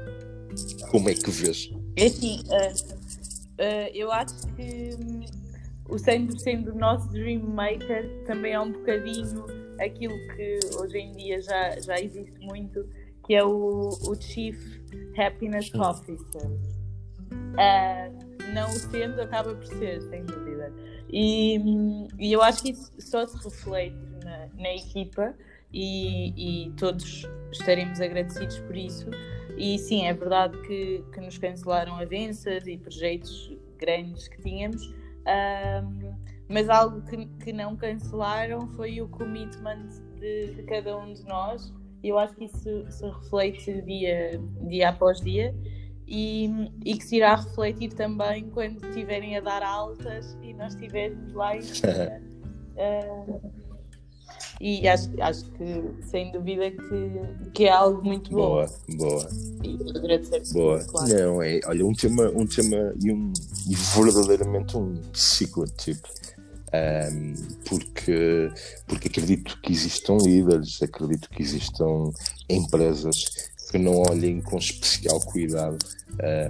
Como 0.89 1.10
é 1.10 1.13
que 1.13 1.29
vês? 1.29 1.70
É 1.96 2.05
assim, 2.05 2.39
uh, 2.48 3.91
eu 3.93 4.12
acho 4.12 4.36
que 4.55 4.96
um, 5.00 5.22
o 5.89 5.96
100% 5.96 6.63
do 6.63 6.75
nosso 6.75 7.08
Dream 7.10 7.41
Maker 7.41 8.24
também 8.25 8.53
é 8.53 8.60
um 8.60 8.72
bocadinho 8.72 9.46
aquilo 9.79 10.13
que 10.36 10.60
hoje 10.77 10.98
em 10.98 11.12
dia 11.13 11.41
já, 11.41 11.79
já 11.79 12.00
existe 12.00 12.39
muito, 12.39 12.88
que 13.31 13.35
é 13.35 13.45
o, 13.45 13.88
o 13.88 14.15
Chief 14.21 14.57
Happiness 15.17 15.73
Officer. 15.73 16.51
Uh, 17.31 18.51
não 18.53 18.67
o 18.67 18.73
sendo, 18.73 19.21
acaba 19.21 19.55
por 19.55 19.65
ser, 19.67 20.01
sem 20.01 20.25
dúvida. 20.25 20.73
E, 21.09 21.57
e 22.19 22.33
eu 22.33 22.41
acho 22.41 22.61
que 22.61 22.71
isso 22.71 22.91
só 23.00 23.25
se 23.25 23.41
reflete 23.41 23.95
na, 24.21 24.47
na 24.61 24.75
equipa 24.75 25.33
e, 25.71 26.65
e, 26.65 26.71
todos 26.71 27.25
estaremos 27.53 28.01
agradecidos 28.01 28.59
por 28.59 28.75
isso. 28.75 29.09
E 29.57 29.79
sim, 29.79 30.05
é 30.07 30.13
verdade 30.13 30.61
que, 30.63 31.01
que 31.13 31.21
nos 31.21 31.38
cancelaram 31.38 31.95
avanças 31.95 32.67
e 32.67 32.77
projetos 32.77 33.57
grandes 33.77 34.27
que 34.27 34.41
tínhamos, 34.41 34.85
um, 34.85 36.13
mas 36.50 36.67
algo 36.67 37.01
que, 37.03 37.25
que 37.41 37.53
não 37.53 37.77
cancelaram 37.77 38.67
foi 38.71 39.01
o 39.01 39.07
commitment 39.07 39.88
de, 40.19 40.53
de 40.53 40.63
cada 40.63 40.97
um 40.97 41.13
de 41.13 41.23
nós. 41.23 41.73
Eu 42.03 42.17
acho 42.17 42.34
que 42.36 42.46
isso 42.46 42.86
se 42.89 43.05
reflete 43.05 43.81
dia, 43.81 44.41
dia 44.67 44.89
após 44.89 45.22
dia 45.22 45.53
e, 46.08 46.50
e 46.84 46.98
que 46.98 47.05
se 47.05 47.15
irá 47.15 47.36
refletir 47.36 47.93
também 47.93 48.50
quando 48.50 48.86
estiverem 48.88 49.38
a 49.38 49.39
dar 49.39 49.63
altas 49.63 50.38
e 50.41 50.53
nós 50.53 50.74
estivermos 50.74 51.34
lá 51.34 51.55
em 51.55 51.62
cima. 51.62 52.22
uh, 52.75 53.51
e 54.60 54.88
acho, 54.89 55.10
acho 55.22 55.46
que 55.51 56.03
sem 56.03 56.31
dúvida 56.34 56.70
que, 56.70 57.50
que 57.53 57.65
é 57.65 57.72
algo 57.72 58.03
muito 58.03 58.29
bom. 58.31 58.38
Boa, 58.38 58.70
boa. 58.98 59.29
E 59.63 59.98
agradecer 59.98 60.53
boa. 60.53 60.84
Claro. 60.84 61.08
Não, 61.08 61.41
é, 61.41 61.62
olha, 61.65 61.86
um 61.86 61.93
tema, 61.93 62.29
um 62.29 62.46
tema 62.46 62.93
e, 63.01 63.12
um, 63.12 63.31
e 63.70 63.75
verdadeiramente 63.75 64.77
um 64.77 64.93
ciclo 65.13 65.65
tipo. 65.65 66.10
Um, 66.73 67.33
porque, 67.67 68.49
porque 68.87 69.09
acredito 69.09 69.59
que 69.61 69.73
existam 69.73 70.17
líderes, 70.23 70.81
acredito 70.81 71.29
que 71.29 71.41
existam 71.41 72.11
empresas 72.49 73.25
que 73.69 73.77
não 73.77 74.03
olhem 74.09 74.41
com 74.41 74.57
especial 74.57 75.19
cuidado 75.21 75.77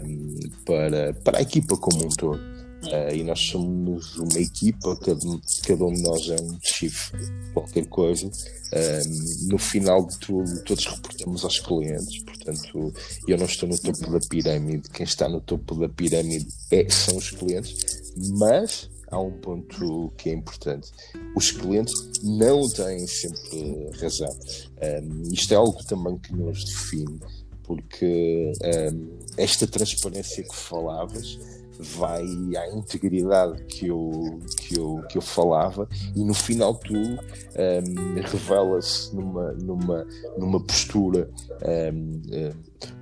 um, 0.04 0.40
para, 0.66 1.14
para 1.24 1.40
a 1.40 1.42
equipa 1.42 1.76
como 1.78 2.06
um 2.06 2.10
todo. 2.10 2.40
Uh, 2.84 3.14
e 3.14 3.24
nós 3.24 3.40
somos 3.40 4.18
uma 4.18 4.40
equipa, 4.40 4.98
cada, 4.98 5.20
cada 5.68 5.86
um 5.86 5.94
de 5.94 6.02
nós 6.02 6.30
é 6.30 6.42
um 6.42 6.58
chief, 6.64 7.12
qualquer 7.54 7.86
coisa. 7.86 8.26
Uh, 8.26 9.48
no 9.52 9.60
final 9.60 10.08
de 10.08 10.18
tudo, 10.18 10.64
todos 10.64 10.86
reportamos 10.88 11.44
aos 11.44 11.60
clientes, 11.60 12.24
portanto, 12.24 12.92
eu 13.28 13.38
não 13.38 13.46
estou 13.46 13.70
no 13.70 13.78
topo 13.78 14.12
da 14.12 14.20
pirâmide, 14.28 14.90
quem 14.90 15.04
está 15.04 15.30
no 15.30 15.42
topo 15.42 15.76
da 15.76 15.88
pirâmide 15.90 16.48
é, 16.72 16.90
são 16.90 17.18
os 17.18 17.30
clientes, 17.30 17.76
mas 18.40 18.90
há 19.12 19.20
um 19.20 19.32
ponto 19.32 20.12
que 20.18 20.30
é 20.30 20.34
importante: 20.34 20.90
os 21.36 21.52
clientes 21.52 21.94
não 22.24 22.68
têm 22.70 23.06
sempre 23.06 23.90
razão. 24.00 24.30
Um, 24.82 25.32
isto 25.32 25.54
é 25.54 25.58
algo 25.58 25.84
também 25.86 26.18
que 26.18 26.34
nos 26.36 26.64
define, 26.64 27.20
porque 27.64 28.54
um, 28.94 29.18
esta 29.38 29.68
transparência 29.68 30.44
que 30.44 30.56
falavas 30.56 31.38
vai 31.80 32.24
à 32.56 32.76
integridade 32.76 33.64
que 33.64 33.88
eu, 33.88 34.40
que 34.58 34.78
eu, 34.78 35.04
que 35.10 35.18
eu 35.18 35.22
falava 35.22 35.90
e 36.16 36.24
no 36.24 36.34
final 36.34 36.76
tudo 36.76 37.00
um, 37.00 38.22
revela-se 38.22 39.16
numa, 39.16 39.52
numa, 39.54 40.08
numa 40.38 40.64
postura 40.64 41.28
um, 41.92 42.22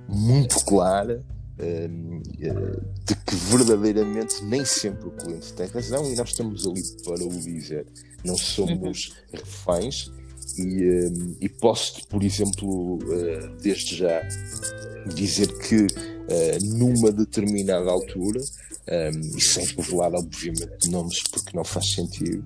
muito 0.08 0.64
clara 0.64 1.22
de 1.60 3.14
que 3.14 3.34
verdadeiramente 3.34 4.42
nem 4.44 4.64
sempre 4.64 5.08
o 5.08 5.10
cliente 5.10 5.52
tem 5.52 5.66
razão 5.66 6.10
e 6.10 6.16
nós 6.16 6.30
estamos 6.30 6.66
ali 6.66 6.82
para 7.04 7.24
o 7.24 7.28
dizer. 7.28 7.86
Não 8.24 8.36
somos 8.36 9.14
reféns 9.32 10.10
e, 10.58 11.36
e 11.40 11.48
posso, 11.48 12.06
por 12.08 12.22
exemplo, 12.22 12.96
uh, 12.96 13.56
desde 13.62 13.96
já 13.96 14.20
dizer 15.14 15.46
que 15.58 15.82
uh, 15.86 16.76
numa 16.76 17.12
determinada 17.12 17.90
altura 17.90 18.40
e 19.36 19.40
sem 19.40 19.64
revelar, 19.66 20.12
obviamente, 20.14 20.90
nomes 20.90 21.22
porque 21.30 21.56
não 21.56 21.62
faz 21.62 21.92
sentido, 21.92 22.44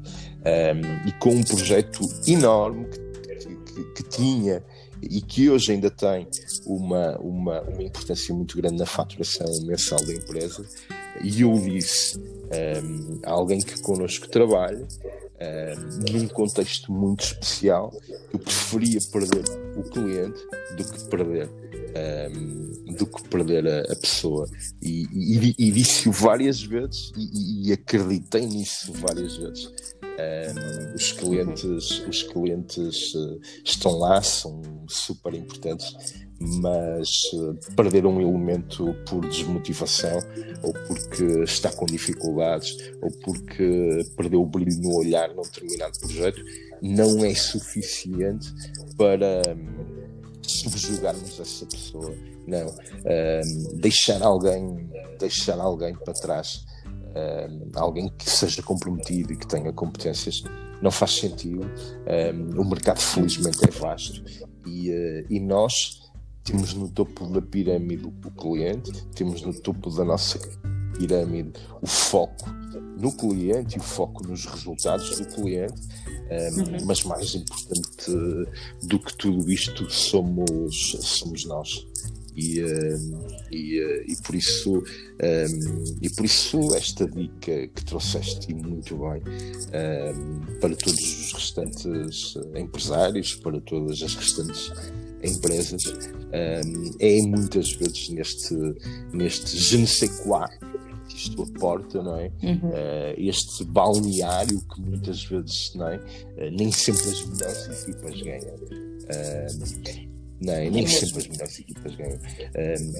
e 1.06 1.12
com 1.12 1.30
um 1.30 1.42
projeto 1.42 2.06
enorme 2.26 2.86
que, 2.86 3.56
que, 3.56 3.84
que, 3.94 4.02
tinha 4.10 4.62
e 5.10 5.20
que 5.20 5.50
hoje 5.50 5.72
ainda 5.72 5.90
tem 5.90 6.26
uma, 6.66 7.18
uma, 7.18 7.60
uma 7.62 7.82
importância 7.82 8.34
muito 8.34 8.56
grande 8.56 8.76
na 8.76 8.86
faturação 8.86 9.46
mensal 9.66 10.04
da 10.04 10.12
empresa. 10.12 10.64
E 11.22 11.42
eu 11.42 11.52
disse 11.58 12.18
um, 12.18 13.20
a 13.24 13.30
alguém 13.30 13.60
que 13.60 13.80
connosco 13.80 14.28
trabalha, 14.28 14.86
um, 15.40 16.12
num 16.12 16.28
contexto 16.28 16.92
muito 16.92 17.24
especial, 17.24 17.92
eu 18.32 18.38
preferia 18.38 18.98
perder 19.12 19.44
o 19.76 19.82
cliente 19.82 20.40
do 20.76 20.84
que 20.84 21.04
perder 21.08 21.48
um, 21.94 22.94
do 22.94 23.06
que 23.06 23.28
perder 23.28 23.66
a, 23.66 23.92
a 23.92 23.96
pessoa. 23.96 24.48
E, 24.82 25.06
e, 25.12 25.54
e 25.58 25.70
disse-o 25.70 26.12
várias 26.12 26.62
vezes 26.62 27.12
e, 27.16 27.68
e, 27.68 27.72
acreditei 27.72 28.46
nisso 28.46 28.92
várias 28.94 29.36
vezes. 29.36 29.70
Um, 30.16 30.94
os 30.94 31.10
clientes, 31.12 32.00
os 32.06 32.22
clientes 32.22 33.14
uh, 33.14 33.40
estão 33.64 33.98
lá, 33.98 34.22
são 34.22 34.62
super 34.88 35.34
importantes, 35.34 35.96
mas 36.38 37.08
uh, 37.32 37.74
perder 37.74 38.06
um 38.06 38.20
elemento 38.20 38.94
por 39.08 39.26
desmotivação, 39.26 40.20
ou 40.62 40.72
porque 40.86 41.24
está 41.42 41.72
com 41.72 41.86
dificuldades, 41.86 42.76
ou 43.02 43.10
porque 43.24 44.02
perdeu 44.16 44.42
o 44.42 44.46
brilho 44.46 44.80
no 44.82 44.94
olhar 44.96 45.34
num 45.34 45.42
determinado 45.42 45.98
projeto, 45.98 46.40
não 46.80 47.24
é 47.24 47.34
suficiente 47.34 48.52
para. 48.96 49.42
Um, 49.48 50.04
subjugarmos 50.46 51.40
essa 51.40 51.66
pessoa, 51.66 52.14
não. 52.46 52.66
Um, 52.66 53.78
deixar 53.78 54.22
alguém, 54.22 54.90
deixar 55.18 55.58
alguém 55.58 55.94
para 55.94 56.12
trás, 56.12 56.64
um, 57.14 57.70
alguém 57.74 58.08
que 58.18 58.28
seja 58.28 58.62
comprometido 58.62 59.32
e 59.32 59.36
que 59.36 59.46
tenha 59.46 59.72
competências, 59.72 60.42
não 60.82 60.90
faz 60.90 61.12
sentido. 61.12 61.64
Um, 61.64 62.60
o 62.60 62.64
mercado, 62.64 63.00
felizmente, 63.00 63.58
é 63.64 63.70
vasto 63.70 64.22
e, 64.66 64.90
uh, 64.90 65.26
e 65.30 65.40
nós 65.40 66.02
temos 66.42 66.74
no 66.74 66.88
topo 66.88 67.26
da 67.28 67.40
pirâmide 67.40 68.06
o 68.06 68.30
cliente, 68.30 68.92
temos 69.14 69.42
no 69.42 69.58
topo 69.60 69.90
da 69.90 70.04
nossa 70.04 70.38
pirâmide 70.98 71.52
o 71.80 71.86
foco 71.86 72.50
no 73.00 73.10
cliente 73.12 73.76
e 73.76 73.80
o 73.80 73.82
foco 73.82 74.26
nos 74.26 74.44
resultados 74.44 75.18
do 75.18 75.26
cliente 75.26 75.82
uhum. 76.30 76.86
mas 76.86 77.04
mais 77.04 77.34
importante 77.34 78.10
do 78.82 78.98
que 78.98 79.16
tudo 79.16 79.50
isto 79.50 79.90
somos, 79.90 80.96
somos 81.00 81.44
nós. 81.44 81.86
E, 82.36 82.60
e, 83.50 83.78
eh, 83.78 84.04
e, 84.08 84.16
por 84.22 84.34
isso 84.34 84.82
e 86.02 86.10
por 86.10 86.24
isso 86.24 86.74
esta 86.74 87.06
dica 87.08 87.68
que 87.68 87.84
trouxeste 87.84 88.52
muito 88.52 88.96
bem 88.96 89.22
para 90.60 90.74
todos 90.74 91.00
os 91.00 91.32
restantes 91.32 92.34
empresários, 92.56 93.34
para 93.36 93.60
todas 93.60 94.02
as 94.02 94.14
restantes 94.14 94.72
empresas, 95.22 95.82
é 96.98 97.22
muitas 97.22 97.72
vezes 97.72 98.08
neste, 98.10 98.54
neste 99.12 99.56
je 99.56 99.78
ne 99.78 99.86
sais 99.86 100.20
quoi 100.20 100.48
isto 101.14 101.42
aporta, 101.42 102.02
não 102.02 102.18
é? 102.18 102.30
Uhum. 102.42 102.70
Uh, 102.70 103.14
este 103.16 103.64
balneário 103.64 104.60
que 104.60 104.80
muitas 104.80 105.24
vezes 105.24 105.72
não 105.74 105.88
é? 105.88 105.96
Uh, 105.96 106.50
nem 106.56 106.72
sempre 106.72 107.08
as 107.08 107.24
melhores 107.26 107.82
equipas 107.82 108.22
ganham. 108.22 108.54
Uh, 108.54 110.03
não, 110.40 110.52
é? 110.52 110.70
nem 110.70 110.86
sempre 110.86 111.18
as 111.18 111.28
melhores 111.28 111.58
equipas 111.58 111.94
ganham. 111.96 112.18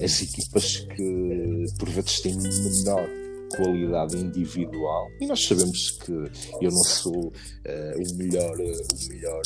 as 0.03 0.21
equipas 0.21 0.77
que 0.77 1.65
por 1.77 1.89
vezes 1.89 2.19
têm 2.21 2.35
menor 2.35 3.09
qualidade 3.55 4.17
individual 4.17 5.09
e 5.19 5.27
nós 5.27 5.45
sabemos 5.45 5.91
que 5.91 6.11
eu 6.11 6.71
não 6.71 6.83
sou 6.83 7.31
o 7.31 8.15
melhor, 8.15 8.57
o 8.59 9.09
melhor 9.09 9.41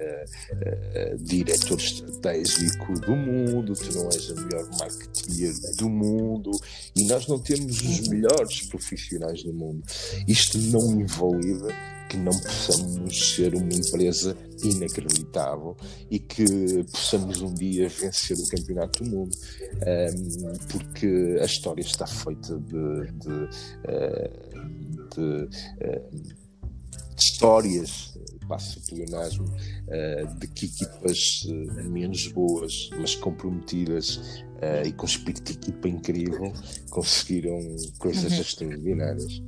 uh, 0.00 1.18
diretor 1.18 1.78
estratégico 1.78 3.00
do 3.00 3.16
mundo, 3.16 3.72
tu 3.74 3.92
não 3.94 4.06
és 4.06 4.30
a 4.30 4.34
melhor 4.34 4.68
marketeer 4.78 5.54
do 5.78 5.88
mundo 5.88 6.50
e 6.96 7.04
nós 7.04 7.26
não 7.26 7.38
temos 7.38 7.80
os 7.80 8.08
melhores 8.08 8.62
profissionais 8.62 9.42
do 9.42 9.52
mundo. 9.52 9.82
Isto 10.26 10.58
não 10.58 11.00
invalida 11.00 11.68
que 12.10 12.16
não 12.16 12.32
possamos 12.32 13.34
ser 13.36 13.54
uma 13.54 13.72
empresa 13.72 14.36
inacreditável 14.64 15.76
e 16.10 16.18
que 16.18 16.84
possamos 16.90 17.40
um 17.40 17.54
dia 17.54 17.88
vencer 17.88 18.36
o 18.36 18.48
campeonato 18.48 19.04
do 19.04 19.10
mundo, 19.10 19.38
um, 19.76 20.52
porque 20.68 21.38
a 21.40 21.44
história 21.44 21.82
está 21.82 22.08
feita 22.08 22.58
de, 22.58 23.12
de, 23.12 23.48
de, 25.14 25.48
de 25.48 26.34
histórias 27.16 28.10
passo 28.48 28.80
o 28.80 28.82
pleonasmo, 28.82 29.44
uh, 29.44 30.40
de 30.40 30.48
que 30.48 30.66
equipas 30.66 31.46
menos 31.84 32.26
boas, 32.32 32.90
mas 32.98 33.14
comprometidas 33.14 34.42
e 34.84 34.92
com 34.92 35.06
espírito 35.06 35.44
de 35.44 35.52
equipa 35.52 35.88
incrível, 35.88 36.52
conseguiram 36.90 37.58
coisas 37.98 38.32
uhum. 38.32 38.40
extraordinárias. 38.40 39.40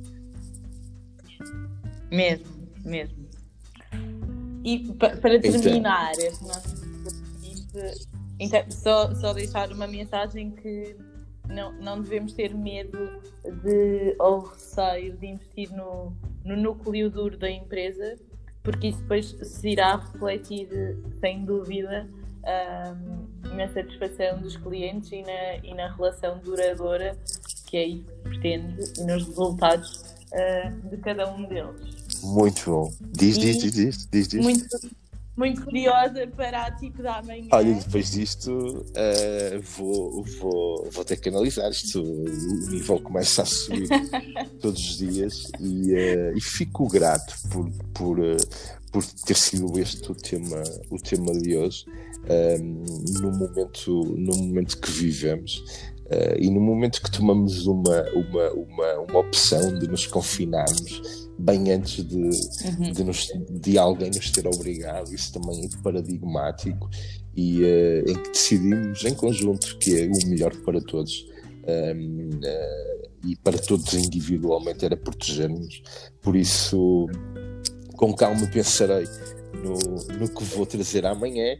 Mesmo, 2.15 2.45
mesmo. 2.85 3.27
E 4.63 4.79
para 4.93 5.35
então. 5.35 5.61
terminar 5.61 6.11
então. 6.13 6.47
nosso 6.47 6.83
então, 8.39 8.69
só, 8.69 9.13
só 9.15 9.33
deixar 9.33 9.71
uma 9.71 9.87
mensagem 9.87 10.51
que 10.51 10.95
não, 11.47 11.71
não 11.73 12.01
devemos 12.01 12.33
ter 12.33 12.53
medo 12.53 13.21
de 13.63 14.15
ou 14.19 14.41
receio 14.41 15.17
de 15.17 15.27
investir 15.27 15.71
no, 15.71 16.13
no 16.45 16.55
núcleo 16.55 17.09
duro 17.09 17.37
da 17.37 17.49
empresa, 17.49 18.15
porque 18.61 18.87
isso 18.87 19.01
depois 19.01 19.35
se 19.41 19.69
irá 19.69 19.95
refletir, 19.95 20.69
sem 21.19 21.45
dúvida, 21.45 22.07
um, 22.43 23.55
na 23.55 23.67
satisfação 23.69 24.39
dos 24.41 24.57
clientes 24.57 25.11
e 25.11 25.21
na, 25.21 25.55
e 25.63 25.73
na 25.73 25.95
relação 25.95 26.37
duradoura 26.39 27.17
que 27.67 27.77
é 27.77 27.85
isso 27.87 28.05
que 28.05 28.29
pretende 28.29 28.83
e 28.99 29.03
nos 29.03 29.25
resultados 29.25 30.03
uh, 30.31 30.89
de 30.89 30.97
cada 30.97 31.31
um 31.31 31.45
deles. 31.45 31.92
Muito 32.23 32.71
bom. 32.71 32.93
Diz, 33.01 33.37
diz, 33.37 33.57
diz, 33.57 34.07
diz, 34.09 34.27
diz. 34.27 34.41
Muito, 34.41 34.65
muito 35.35 35.63
curiosa 35.63 36.25
para 36.27 36.67
a 36.67 36.71
tipo 36.71 37.03
da 37.03 37.21
manhã. 37.21 37.47
Olha, 37.51 37.73
depois 37.73 38.11
disto 38.11 38.51
uh, 38.51 39.61
vou, 39.75 40.23
vou, 40.39 40.89
vou 40.89 41.05
ter 41.05 41.17
que 41.17 41.29
analisar 41.29 41.69
isto. 41.69 42.01
O 42.01 42.69
nível 42.69 42.99
começa 43.01 43.41
a 43.41 43.45
subir 43.45 43.89
todos 44.61 44.79
os 44.79 44.97
dias 44.97 45.51
e, 45.59 45.93
uh, 45.93 46.37
e 46.37 46.41
fico 46.41 46.87
grato 46.87 47.35
por, 47.49 47.69
por, 47.93 48.19
uh, 48.19 48.37
por 48.91 49.03
ter 49.05 49.35
sido 49.35 49.77
este 49.77 50.09
o 50.09 50.15
tema, 50.15 50.63
o 50.89 50.97
tema 50.97 51.33
de 51.33 51.57
hoje. 51.57 51.85
no, 53.21 53.31
momento, 53.31 54.15
no 54.17 54.37
momento 54.37 54.77
que 54.77 54.89
vivemos 54.89 55.61
uh, 56.05 56.37
e 56.39 56.49
no 56.49 56.59
momento 56.59 57.01
que 57.01 57.11
tomamos 57.11 57.67
uma, 57.67 58.03
uma, 58.11 58.49
uma, 58.51 58.93
uma 58.99 59.19
opção 59.19 59.77
de 59.77 59.87
nos 59.87 60.05
confinarmos 60.07 61.23
bem 61.37 61.71
antes 61.71 62.03
de, 62.05 62.15
uhum. 62.15 62.91
de, 62.91 63.03
nos, 63.03 63.27
de, 63.49 63.77
alguém 63.77 64.09
nos 64.09 64.31
ter 64.31 64.47
obrigado, 64.47 65.13
isso 65.13 65.33
também 65.33 65.65
é 65.65 65.81
paradigmático 65.81 66.89
e 67.35 67.63
uh, 67.63 68.09
em 68.09 68.15
que 68.15 68.29
decidimos 68.31 69.03
em 69.03 69.13
conjunto 69.13 69.77
que 69.79 69.99
é 69.99 70.05
o 70.05 70.29
melhor 70.29 70.55
para 70.57 70.81
todos. 70.81 71.25
Um, 71.65 72.29
uh, 72.29 72.39
eh, 72.43 73.09
e 73.25 73.37
para 73.37 73.57
todos 73.57 73.93
individualmente 73.93 74.83
era 74.83 74.97
proteger-nos. 74.97 75.81
Por 76.21 76.35
isso, 76.35 77.07
com 77.95 78.13
calma 78.13 78.45
pensarei 78.47 79.05
no, 79.63 80.17
no 80.17 80.27
que 80.27 80.43
vou 80.43 80.65
trazer 80.65 81.05
amanhã 81.05 81.57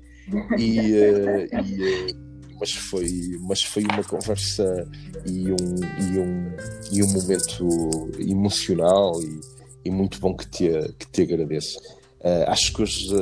e, 0.58 0.92
uh, 0.92 1.48
e 1.66 2.16
mas 2.60 2.72
foi, 2.72 3.38
mas 3.42 3.64
foi 3.64 3.84
uma 3.84 4.04
conversa 4.04 4.88
e 5.26 5.52
um, 5.52 5.76
e 6.00 6.20
um, 6.20 6.56
e 6.92 7.04
um 7.04 7.08
momento 7.12 8.12
emocional 8.20 9.22
e, 9.22 9.42
e 9.86 9.92
muito 9.92 10.20
bom 10.20 10.36
que 10.36 10.48
te, 10.48 10.70
que 11.00 11.08
te 11.08 11.22
agradeço. 11.22 11.80
Uh, 12.20 12.48
acho 12.48 12.74
que 12.74 12.82
hoje, 12.82 13.14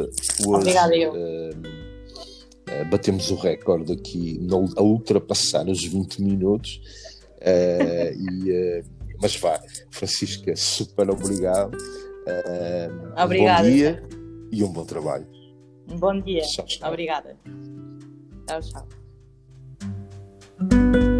hoje 0.45 0.75
uh, 1.07 1.55
batemos 2.89 3.31
o 3.31 3.35
recorde 3.35 3.93
aqui 3.93 4.37
no, 4.39 4.69
a 4.77 4.81
ultrapassar 4.81 5.67
os 5.67 5.83
20 5.83 6.21
minutos. 6.21 6.81
e, 7.41 8.83
mas 9.19 9.35
vá, 9.35 9.59
Francisca, 9.89 10.55
super 10.55 11.09
obrigado. 11.09 11.75
Obrigada. 13.23 13.63
Um 13.63 13.65
bom 13.65 13.69
dia 13.71 14.03
e 14.51 14.63
um 14.63 14.71
bom 14.71 14.85
trabalho. 14.85 15.27
Um 15.89 15.97
bom 15.97 16.19
dia. 16.19 16.41
Tchau, 16.41 16.65
tchau. 16.65 16.89
Obrigada. 16.89 17.35
Tchau, 18.47 18.61
tchau. 18.61 19.00
Thank 20.69 20.95
you. 20.95 21.10